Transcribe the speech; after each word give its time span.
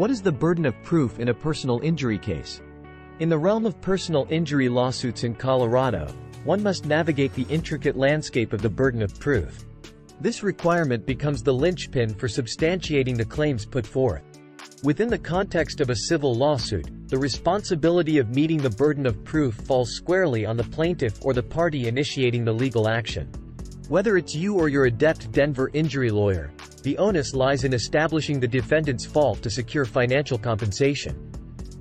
What 0.00 0.10
is 0.10 0.22
the 0.22 0.32
burden 0.32 0.64
of 0.64 0.82
proof 0.82 1.18
in 1.18 1.28
a 1.28 1.34
personal 1.34 1.78
injury 1.80 2.16
case? 2.16 2.62
In 3.18 3.28
the 3.28 3.36
realm 3.36 3.66
of 3.66 3.78
personal 3.82 4.26
injury 4.30 4.66
lawsuits 4.66 5.24
in 5.24 5.34
Colorado, 5.34 6.10
one 6.44 6.62
must 6.62 6.86
navigate 6.86 7.34
the 7.34 7.44
intricate 7.50 7.98
landscape 7.98 8.54
of 8.54 8.62
the 8.62 8.68
burden 8.70 9.02
of 9.02 9.20
proof. 9.20 9.66
This 10.18 10.42
requirement 10.42 11.04
becomes 11.04 11.42
the 11.42 11.52
linchpin 11.52 12.14
for 12.14 12.28
substantiating 12.28 13.14
the 13.14 13.26
claims 13.26 13.66
put 13.66 13.86
forth. 13.86 14.22
Within 14.82 15.08
the 15.08 15.18
context 15.18 15.82
of 15.82 15.90
a 15.90 15.96
civil 16.08 16.34
lawsuit, 16.34 16.88
the 17.10 17.18
responsibility 17.18 18.16
of 18.16 18.34
meeting 18.34 18.62
the 18.62 18.70
burden 18.70 19.04
of 19.04 19.22
proof 19.22 19.54
falls 19.54 19.90
squarely 19.90 20.46
on 20.46 20.56
the 20.56 20.64
plaintiff 20.64 21.22
or 21.22 21.34
the 21.34 21.42
party 21.42 21.88
initiating 21.88 22.42
the 22.46 22.54
legal 22.54 22.88
action. 22.88 23.30
Whether 23.90 24.16
it's 24.16 24.34
you 24.34 24.54
or 24.56 24.70
your 24.70 24.86
adept 24.86 25.30
Denver 25.30 25.68
injury 25.74 26.08
lawyer, 26.08 26.52
the 26.80 26.96
onus 26.98 27.34
lies 27.34 27.64
in 27.64 27.72
establishing 27.72 28.40
the 28.40 28.48
defendant's 28.48 29.04
fault 29.04 29.42
to 29.42 29.50
secure 29.50 29.84
financial 29.84 30.38
compensation. 30.38 31.30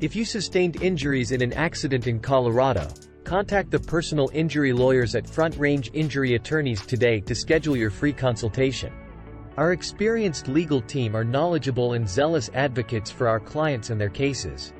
If 0.00 0.14
you 0.14 0.24
sustained 0.24 0.82
injuries 0.82 1.32
in 1.32 1.42
an 1.42 1.52
accident 1.52 2.06
in 2.06 2.20
Colorado, 2.20 2.88
contact 3.24 3.70
the 3.70 3.78
personal 3.78 4.30
injury 4.32 4.72
lawyers 4.72 5.14
at 5.14 5.28
Front 5.28 5.56
Range 5.56 5.90
Injury 5.92 6.34
Attorneys 6.34 6.86
today 6.86 7.20
to 7.20 7.34
schedule 7.34 7.76
your 7.76 7.90
free 7.90 8.12
consultation. 8.12 8.92
Our 9.56 9.72
experienced 9.72 10.46
legal 10.46 10.80
team 10.80 11.16
are 11.16 11.24
knowledgeable 11.24 11.94
and 11.94 12.08
zealous 12.08 12.48
advocates 12.54 13.10
for 13.10 13.26
our 13.26 13.40
clients 13.40 13.90
and 13.90 14.00
their 14.00 14.08
cases. 14.08 14.72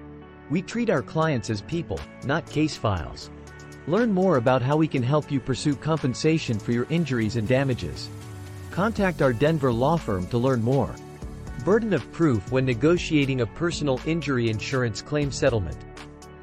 We 0.50 0.62
treat 0.62 0.88
our 0.88 1.02
clients 1.02 1.50
as 1.50 1.62
people, 1.62 1.98
not 2.24 2.48
case 2.48 2.76
files. 2.76 3.30
Learn 3.88 4.12
more 4.12 4.36
about 4.36 4.62
how 4.62 4.76
we 4.76 4.86
can 4.86 5.02
help 5.02 5.32
you 5.32 5.40
pursue 5.40 5.74
compensation 5.74 6.58
for 6.58 6.72
your 6.72 6.86
injuries 6.90 7.36
and 7.36 7.48
damages. 7.48 8.08
Contact 8.78 9.22
our 9.22 9.32
Denver 9.32 9.72
law 9.72 9.96
firm 9.96 10.24
to 10.28 10.38
learn 10.38 10.62
more. 10.62 10.94
Burden 11.64 11.92
of 11.92 12.12
proof 12.12 12.52
when 12.52 12.64
negotiating 12.64 13.40
a 13.40 13.46
personal 13.46 14.00
injury 14.06 14.50
insurance 14.50 15.02
claim 15.02 15.32
settlement. 15.32 15.76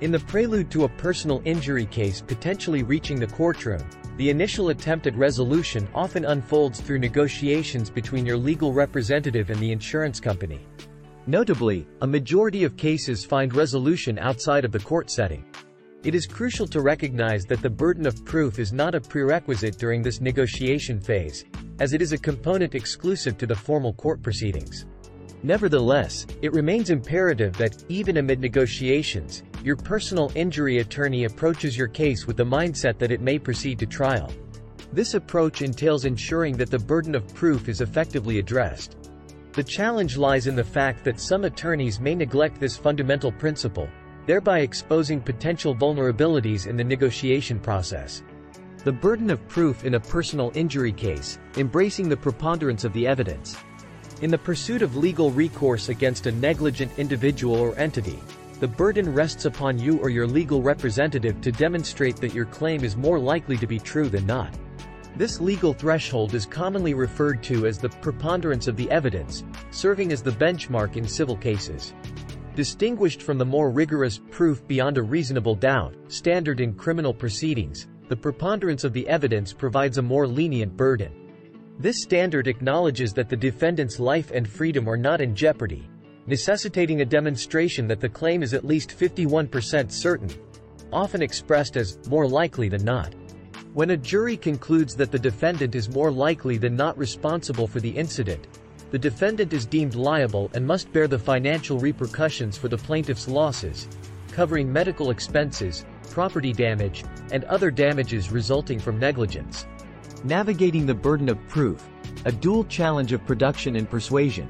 In 0.01 0.11
the 0.11 0.19
prelude 0.19 0.69
to 0.71 0.83
a 0.83 0.89
personal 0.89 1.41
injury 1.45 1.85
case 1.85 2.19
potentially 2.19 2.83
reaching 2.83 3.21
the 3.21 3.27
courtroom, 3.27 3.81
the 4.17 4.29
initial 4.29 4.67
attempt 4.67 5.07
at 5.07 5.15
resolution 5.15 5.87
often 5.95 6.25
unfolds 6.25 6.81
through 6.81 6.99
negotiations 6.99 7.89
between 7.89 8.25
your 8.25 8.35
legal 8.35 8.73
representative 8.73 9.49
and 9.49 9.61
the 9.61 9.71
insurance 9.71 10.19
company. 10.19 10.59
Notably, 11.27 11.87
a 12.01 12.07
majority 12.07 12.65
of 12.65 12.75
cases 12.75 13.23
find 13.23 13.55
resolution 13.55 14.19
outside 14.19 14.65
of 14.65 14.73
the 14.73 14.79
court 14.79 15.09
setting. 15.09 15.45
It 16.03 16.13
is 16.13 16.27
crucial 16.27 16.67
to 16.67 16.81
recognize 16.81 17.45
that 17.45 17.61
the 17.61 17.69
burden 17.69 18.05
of 18.05 18.25
proof 18.25 18.59
is 18.59 18.73
not 18.73 18.93
a 18.93 18.99
prerequisite 18.99 19.77
during 19.77 20.01
this 20.01 20.19
negotiation 20.19 20.99
phase, 20.99 21.45
as 21.79 21.93
it 21.93 22.01
is 22.01 22.11
a 22.11 22.17
component 22.17 22.75
exclusive 22.75 23.37
to 23.37 23.45
the 23.45 23.55
formal 23.55 23.93
court 23.93 24.21
proceedings. 24.21 24.85
Nevertheless, 25.43 26.25
it 26.41 26.53
remains 26.53 26.89
imperative 26.89 27.55
that, 27.57 27.83
even 27.89 28.17
amid 28.17 28.39
negotiations, 28.39 29.43
your 29.63 29.75
personal 29.75 30.31
injury 30.35 30.79
attorney 30.79 31.25
approaches 31.25 31.77
your 31.77 31.87
case 31.87 32.25
with 32.25 32.37
the 32.37 32.43
mindset 32.43 32.97
that 32.97 33.11
it 33.11 33.21
may 33.21 33.37
proceed 33.37 33.77
to 33.79 33.85
trial. 33.85 34.31
This 34.91 35.13
approach 35.13 35.61
entails 35.61 36.05
ensuring 36.05 36.57
that 36.57 36.71
the 36.71 36.79
burden 36.79 37.15
of 37.15 37.33
proof 37.33 37.67
is 37.67 37.81
effectively 37.81 38.39
addressed. 38.39 38.95
The 39.53 39.63
challenge 39.63 40.17
lies 40.17 40.47
in 40.47 40.55
the 40.55 40.63
fact 40.63 41.03
that 41.03 41.19
some 41.19 41.43
attorneys 41.43 41.99
may 41.99 42.15
neglect 42.15 42.59
this 42.59 42.77
fundamental 42.77 43.31
principle, 43.31 43.89
thereby 44.25 44.59
exposing 44.59 45.21
potential 45.21 45.75
vulnerabilities 45.75 46.67
in 46.67 46.75
the 46.75 46.83
negotiation 46.83 47.59
process. 47.59 48.23
The 48.85 48.91
burden 48.91 49.31
of 49.31 49.47
proof 49.47 49.83
in 49.83 49.95
a 49.95 49.99
personal 49.99 50.51
injury 50.53 50.91
case, 50.91 51.39
embracing 51.57 52.07
the 52.07 52.15
preponderance 52.15 52.83
of 52.83 52.93
the 52.93 53.07
evidence. 53.07 53.57
In 54.21 54.29
the 54.29 54.37
pursuit 54.37 54.83
of 54.83 54.95
legal 54.95 55.31
recourse 55.31 55.89
against 55.89 56.27
a 56.27 56.31
negligent 56.31 56.91
individual 56.99 57.55
or 57.55 57.75
entity, 57.79 58.19
the 58.59 58.67
burden 58.67 59.11
rests 59.11 59.45
upon 59.45 59.79
you 59.79 59.97
or 59.97 60.11
your 60.11 60.27
legal 60.27 60.61
representative 60.61 61.41
to 61.41 61.51
demonstrate 61.51 62.17
that 62.17 62.35
your 62.35 62.45
claim 62.45 62.83
is 62.83 62.95
more 62.95 63.17
likely 63.17 63.57
to 63.57 63.65
be 63.65 63.79
true 63.79 64.07
than 64.07 64.27
not. 64.27 64.53
This 65.15 65.41
legal 65.41 65.73
threshold 65.73 66.35
is 66.35 66.45
commonly 66.45 66.93
referred 66.93 67.41
to 67.45 67.65
as 67.65 67.79
the 67.79 67.89
preponderance 67.89 68.67
of 68.67 68.77
the 68.77 68.91
evidence, 68.91 69.45
serving 69.71 70.11
as 70.11 70.21
the 70.21 70.29
benchmark 70.29 70.95
in 70.95 71.07
civil 71.07 71.37
cases. 71.37 71.95
Distinguished 72.53 73.23
from 73.23 73.39
the 73.39 73.45
more 73.45 73.71
rigorous 73.71 74.21
proof 74.29 74.65
beyond 74.67 74.99
a 74.99 75.01
reasonable 75.01 75.55
doubt 75.55 75.95
standard 76.07 76.59
in 76.59 76.75
criminal 76.75 77.15
proceedings, 77.15 77.87
the 78.07 78.15
preponderance 78.15 78.83
of 78.83 78.93
the 78.93 79.07
evidence 79.07 79.53
provides 79.53 79.97
a 79.97 80.01
more 80.01 80.27
lenient 80.27 80.75
burden. 80.77 81.11
This 81.79 82.01
standard 82.01 82.47
acknowledges 82.47 83.13
that 83.13 83.29
the 83.29 83.35
defendant's 83.35 83.99
life 83.99 84.31
and 84.31 84.47
freedom 84.47 84.87
are 84.87 84.97
not 84.97 85.21
in 85.21 85.35
jeopardy, 85.35 85.89
necessitating 86.27 87.01
a 87.01 87.05
demonstration 87.05 87.87
that 87.87 87.99
the 87.99 88.09
claim 88.09 88.43
is 88.43 88.53
at 88.53 88.63
least 88.63 88.97
51% 88.97 89.91
certain, 89.91 90.29
often 90.93 91.21
expressed 91.21 91.77
as 91.77 91.99
more 92.07 92.27
likely 92.27 92.69
than 92.69 92.83
not. 92.83 93.13
When 93.73 93.89
a 93.89 93.97
jury 93.97 94.37
concludes 94.37 94.95
that 94.95 95.11
the 95.11 95.19
defendant 95.19 95.75
is 95.75 95.89
more 95.89 96.11
likely 96.11 96.57
than 96.57 96.75
not 96.75 96.97
responsible 96.97 97.67
for 97.67 97.81
the 97.81 97.89
incident, 97.89 98.47
the 98.91 98.99
defendant 98.99 99.51
is 99.51 99.65
deemed 99.65 99.95
liable 99.95 100.49
and 100.53 100.65
must 100.65 100.93
bear 100.93 101.07
the 101.07 101.19
financial 101.19 101.79
repercussions 101.79 102.57
for 102.57 102.69
the 102.69 102.77
plaintiff's 102.77 103.27
losses, 103.27 103.89
covering 104.31 104.71
medical 104.71 105.09
expenses, 105.09 105.85
property 106.05 106.53
damage, 106.53 107.03
and 107.31 107.43
other 107.45 107.71
damages 107.71 108.31
resulting 108.31 108.79
from 108.79 108.99
negligence. 108.99 109.65
Navigating 110.23 110.85
the 110.85 110.93
burden 110.93 111.29
of 111.29 111.47
proof, 111.47 111.87
a 112.25 112.31
dual 112.31 112.63
challenge 112.65 113.13
of 113.13 113.25
production 113.25 113.75
and 113.75 113.89
persuasion. 113.89 114.49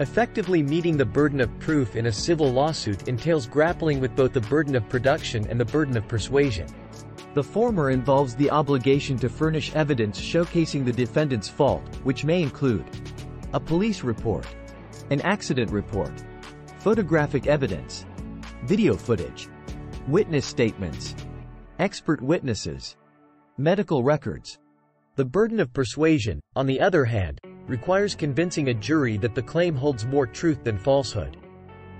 Effectively 0.00 0.62
meeting 0.62 0.96
the 0.96 1.04
burden 1.04 1.40
of 1.40 1.58
proof 1.60 1.94
in 1.94 2.06
a 2.06 2.12
civil 2.12 2.50
lawsuit 2.50 3.06
entails 3.06 3.46
grappling 3.46 4.00
with 4.00 4.16
both 4.16 4.32
the 4.32 4.40
burden 4.40 4.74
of 4.74 4.88
production 4.88 5.46
and 5.48 5.60
the 5.60 5.64
burden 5.64 5.96
of 5.96 6.08
persuasion. 6.08 6.66
The 7.34 7.44
former 7.44 7.90
involves 7.90 8.34
the 8.34 8.50
obligation 8.50 9.16
to 9.18 9.28
furnish 9.28 9.74
evidence 9.74 10.20
showcasing 10.20 10.84
the 10.84 10.92
defendant's 10.92 11.48
fault, 11.48 11.82
which 12.02 12.24
may 12.24 12.42
include 12.42 12.84
a 13.52 13.60
police 13.60 14.02
report, 14.02 14.46
an 15.10 15.20
accident 15.20 15.70
report, 15.70 16.12
photographic 16.80 17.46
evidence, 17.46 18.04
video 18.64 18.96
footage, 18.96 19.48
witness 20.08 20.44
statements, 20.44 21.14
expert 21.78 22.20
witnesses, 22.20 22.96
medical 23.56 24.02
records. 24.02 24.58
The 25.16 25.24
burden 25.24 25.60
of 25.60 25.72
persuasion, 25.72 26.40
on 26.56 26.66
the 26.66 26.78
other 26.78 27.06
hand, 27.06 27.40
requires 27.66 28.14
convincing 28.14 28.68
a 28.68 28.74
jury 28.74 29.16
that 29.18 29.34
the 29.34 29.42
claim 29.42 29.74
holds 29.74 30.04
more 30.04 30.26
truth 30.26 30.62
than 30.62 30.76
falsehood. 30.76 31.38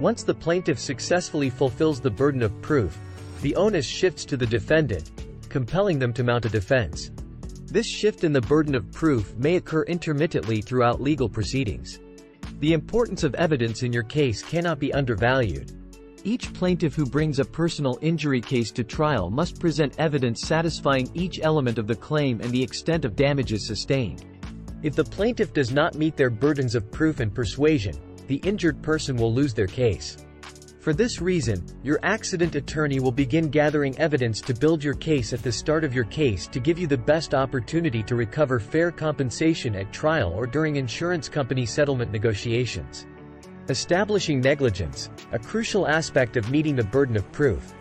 Once 0.01 0.23
the 0.23 0.35
plaintiff 0.35 0.79
successfully 0.79 1.49
fulfills 1.49 1.99
the 1.99 2.11
burden 2.11 2.43
of 2.43 2.61
proof, 2.61 2.99
the 3.41 3.57
onus 3.57 3.87
shifts 3.87 4.27
to 4.27 4.37
the 4.37 4.47
defendant, 4.47 5.11
compelling 5.49 5.99
them 5.99 6.13
to 6.13 6.25
mount 6.25 6.45
a 6.45 6.51
defense. 6.51 7.11
This 7.65 7.87
shift 7.87 8.23
in 8.23 8.35
the 8.35 8.41
burden 8.43 8.75
of 8.75 8.93
proof 8.93 9.35
may 9.37 9.57
occur 9.57 9.85
intermittently 9.85 10.61
throughout 10.61 11.01
legal 11.01 11.29
proceedings. 11.29 12.01
The 12.61 12.75
importance 12.75 13.25
of 13.25 13.35
evidence 13.37 13.83
in 13.83 13.95
your 13.95 14.03
case 14.03 14.43
cannot 14.43 14.79
be 14.79 14.93
undervalued. 14.93 15.73
Each 16.27 16.51
plaintiff 16.55 16.95
who 16.95 17.05
brings 17.05 17.39
a 17.39 17.45
personal 17.45 17.99
injury 18.01 18.41
case 18.41 18.71
to 18.73 18.83
trial 18.83 19.29
must 19.29 19.61
present 19.61 19.95
evidence 19.99 20.41
satisfying 20.41 21.11
each 21.13 21.39
element 21.43 21.77
of 21.77 21.87
the 21.87 21.95
claim 21.95 22.41
and 22.41 22.51
the 22.51 22.63
extent 22.63 23.05
of 23.05 23.15
damages 23.15 23.67
sustained. 23.67 24.25
If 24.83 24.95
the 24.95 25.05
plaintiff 25.05 25.53
does 25.53 25.71
not 25.71 25.97
meet 25.97 26.17
their 26.17 26.31
burdens 26.31 26.75
of 26.75 26.91
proof 26.91 27.21
and 27.21 27.35
persuasion, 27.35 27.95
the 28.27 28.37
injured 28.37 28.81
person 28.81 29.17
will 29.17 29.35
lose 29.35 29.53
their 29.53 29.67
case. 29.67 30.17
For 30.81 30.95
this 30.95 31.21
reason, 31.21 31.63
your 31.83 32.01
accident 32.03 32.55
attorney 32.55 33.01
will 33.01 33.13
begin 33.13 33.51
gathering 33.51 33.99
evidence 33.99 34.41
to 34.43 34.55
build 34.55 34.83
your 34.83 34.95
case 34.95 35.35
at 35.35 35.43
the 35.43 35.53
start 35.53 35.85
of 35.85 35.95
your 35.95 36.05
case 36.05 36.47
to 36.47 36.59
give 36.59 36.79
you 36.79 36.87
the 36.87 36.97
best 36.97 37.35
opportunity 37.35 38.03
to 38.03 38.17
recover 38.17 38.59
fair 38.59 38.91
compensation 38.91 39.75
at 39.77 39.93
trial 39.93 40.33
or 40.35 40.47
during 40.47 40.77
insurance 40.77 41.29
company 41.29 41.67
settlement 41.67 42.13
negotiations. 42.13 43.07
Establishing 43.71 44.43
negligence, 44.43 45.09
a 45.33 45.39
crucial 45.39 45.89
aspect 45.89 46.37
of 46.37 46.51
meeting 46.51 46.77
the 46.77 46.85
burden 46.85 47.17
of 47.17 47.33
proof. 47.33 47.73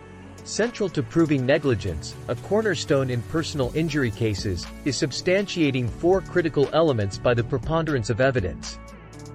Central 0.42 0.88
to 0.88 1.02
proving 1.02 1.44
negligence, 1.44 2.14
a 2.28 2.34
cornerstone 2.36 3.10
in 3.10 3.20
personal 3.24 3.70
injury 3.74 4.10
cases, 4.10 4.66
is 4.86 4.96
substantiating 4.96 5.90
four 5.90 6.22
critical 6.22 6.70
elements 6.72 7.18
by 7.18 7.34
the 7.34 7.44
preponderance 7.44 8.08
of 8.08 8.22
evidence. 8.22 8.78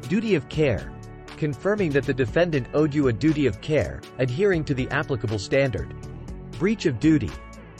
Duty 0.07 0.33
of 0.33 0.49
care, 0.49 0.91
confirming 1.37 1.91
that 1.91 2.05
the 2.05 2.13
defendant 2.15 2.65
owed 2.73 2.95
you 2.95 3.09
a 3.09 3.13
duty 3.13 3.45
of 3.45 3.61
care, 3.61 4.01
adhering 4.17 4.63
to 4.63 4.73
the 4.73 4.89
applicable 4.89 5.37
standard. 5.37 5.93
Breach 6.57 6.87
of 6.87 6.99
duty, 6.99 7.29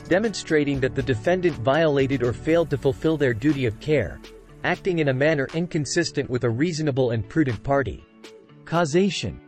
demonstrating 0.06 0.78
that 0.78 0.94
the 0.94 1.02
defendant 1.02 1.56
violated 1.56 2.22
or 2.22 2.32
failed 2.32 2.70
to 2.70 2.78
fulfill 2.78 3.16
their 3.16 3.34
duty 3.34 3.66
of 3.66 3.80
care, 3.80 4.20
acting 4.62 5.00
in 5.00 5.08
a 5.08 5.12
manner 5.12 5.48
inconsistent 5.54 6.30
with 6.30 6.44
a 6.44 6.50
reasonable 6.50 7.10
and 7.10 7.28
prudent 7.28 7.60
party. 7.64 8.06
Causation, 8.70 9.40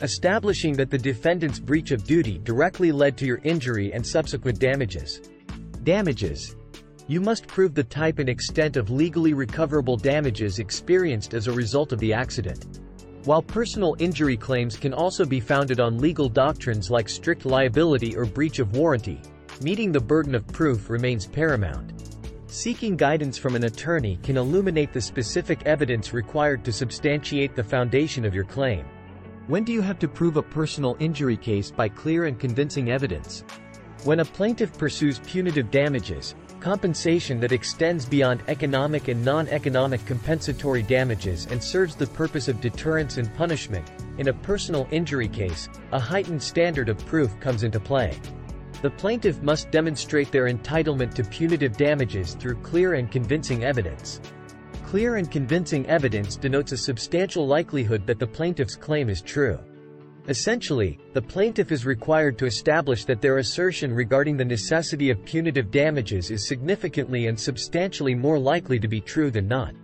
establishing 0.00 0.74
that 0.74 0.90
the 0.90 0.96
defendant's 0.96 1.58
breach 1.58 1.90
of 1.90 2.04
duty 2.04 2.38
directly 2.44 2.92
led 2.92 3.16
to 3.16 3.26
your 3.26 3.40
injury 3.42 3.92
and 3.92 4.06
subsequent 4.06 4.60
damages. 4.60 5.22
Damages, 5.82 6.54
you 7.08 7.20
must 7.20 7.48
prove 7.48 7.74
the 7.74 7.82
type 7.82 8.20
and 8.20 8.28
extent 8.28 8.76
of 8.76 8.88
legally 8.88 9.34
recoverable 9.34 9.96
damages 9.96 10.60
experienced 10.60 11.34
as 11.34 11.48
a 11.48 11.52
result 11.52 11.90
of 11.90 11.98
the 11.98 12.12
accident. 12.12 12.78
While 13.24 13.42
personal 13.42 13.96
injury 13.98 14.36
claims 14.36 14.76
can 14.76 14.94
also 14.94 15.24
be 15.24 15.40
founded 15.40 15.80
on 15.80 15.98
legal 15.98 16.28
doctrines 16.28 16.92
like 16.92 17.08
strict 17.08 17.44
liability 17.44 18.16
or 18.16 18.24
breach 18.24 18.60
of 18.60 18.76
warranty, 18.76 19.20
meeting 19.62 19.90
the 19.90 19.98
burden 19.98 20.36
of 20.36 20.46
proof 20.46 20.88
remains 20.88 21.26
paramount. 21.26 21.99
Seeking 22.50 22.96
guidance 22.96 23.38
from 23.38 23.54
an 23.54 23.62
attorney 23.62 24.18
can 24.24 24.36
illuminate 24.36 24.92
the 24.92 25.00
specific 25.00 25.62
evidence 25.66 26.12
required 26.12 26.64
to 26.64 26.72
substantiate 26.72 27.54
the 27.54 27.62
foundation 27.62 28.24
of 28.24 28.34
your 28.34 28.42
claim. 28.42 28.84
When 29.46 29.62
do 29.62 29.72
you 29.72 29.80
have 29.82 30.00
to 30.00 30.08
prove 30.08 30.36
a 30.36 30.42
personal 30.42 30.96
injury 30.98 31.36
case 31.36 31.70
by 31.70 31.88
clear 31.88 32.24
and 32.24 32.40
convincing 32.40 32.90
evidence? 32.90 33.44
When 34.02 34.18
a 34.18 34.24
plaintiff 34.24 34.76
pursues 34.76 35.20
punitive 35.20 35.70
damages, 35.70 36.34
compensation 36.58 37.38
that 37.38 37.52
extends 37.52 38.04
beyond 38.04 38.42
economic 38.48 39.06
and 39.06 39.24
non-economic 39.24 40.04
compensatory 40.04 40.82
damages 40.82 41.46
and 41.52 41.62
serves 41.62 41.94
the 41.94 42.08
purpose 42.08 42.48
of 42.48 42.60
deterrence 42.60 43.16
and 43.16 43.32
punishment, 43.34 43.88
in 44.18 44.26
a 44.26 44.32
personal 44.32 44.88
injury 44.90 45.28
case, 45.28 45.68
a 45.92 46.00
heightened 46.00 46.42
standard 46.42 46.88
of 46.88 47.06
proof 47.06 47.30
comes 47.38 47.62
into 47.62 47.78
play. 47.78 48.18
The 48.82 48.90
plaintiff 48.90 49.42
must 49.42 49.70
demonstrate 49.70 50.32
their 50.32 50.46
entitlement 50.46 51.12
to 51.14 51.24
punitive 51.24 51.76
damages 51.76 52.34
through 52.34 52.56
clear 52.62 52.94
and 52.94 53.10
convincing 53.10 53.62
evidence. 53.62 54.20
Clear 54.86 55.16
and 55.16 55.30
convincing 55.30 55.86
evidence 55.86 56.36
denotes 56.36 56.72
a 56.72 56.78
substantial 56.78 57.46
likelihood 57.46 58.06
that 58.06 58.18
the 58.18 58.26
plaintiff's 58.26 58.76
claim 58.76 59.10
is 59.10 59.20
true. 59.20 59.58
Essentially, 60.28 60.98
the 61.12 61.20
plaintiff 61.20 61.72
is 61.72 61.84
required 61.84 62.38
to 62.38 62.46
establish 62.46 63.04
that 63.04 63.20
their 63.20 63.38
assertion 63.38 63.92
regarding 63.92 64.36
the 64.36 64.44
necessity 64.44 65.10
of 65.10 65.24
punitive 65.24 65.70
damages 65.70 66.30
is 66.30 66.48
significantly 66.48 67.26
and 67.26 67.38
substantially 67.38 68.14
more 68.14 68.38
likely 68.38 68.78
to 68.78 68.88
be 68.88 69.00
true 69.00 69.30
than 69.30 69.46
not. 69.46 69.74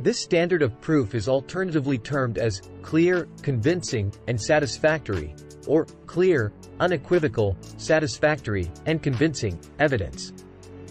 This 0.00 0.18
standard 0.18 0.62
of 0.62 0.80
proof 0.80 1.14
is 1.14 1.28
alternatively 1.28 1.98
termed 1.98 2.38
as 2.38 2.62
clear, 2.82 3.28
convincing, 3.42 4.12
and 4.26 4.40
satisfactory, 4.40 5.34
or 5.66 5.86
clear, 6.06 6.52
unequivocal, 6.80 7.56
satisfactory, 7.76 8.70
and 8.86 9.02
convincing 9.02 9.58
evidence. 9.78 10.32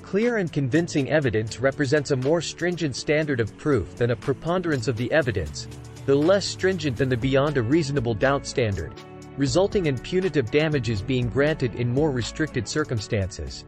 Clear 0.01 0.37
and 0.37 0.51
convincing 0.51 1.11
evidence 1.11 1.59
represents 1.59 2.11
a 2.11 2.15
more 2.15 2.39
stringent 2.41 2.95
standard 2.95 3.39
of 3.39 3.57
proof 3.57 3.95
than 3.95 4.11
a 4.11 4.15
preponderance 4.15 4.87
of 4.87 4.95
the 4.95 5.11
evidence, 5.11 5.67
though 6.05 6.19
less 6.19 6.45
stringent 6.45 6.97
than 6.97 7.09
the 7.09 7.17
beyond 7.17 7.57
a 7.57 7.61
reasonable 7.61 8.13
doubt 8.13 8.47
standard, 8.47 8.93
resulting 9.37 9.87
in 9.87 9.97
punitive 9.97 10.49
damages 10.49 11.01
being 11.01 11.27
granted 11.27 11.75
in 11.75 11.89
more 11.89 12.11
restricted 12.11 12.67
circumstances. 12.67 13.65